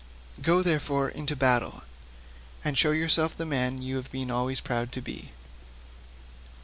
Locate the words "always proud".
4.31-4.91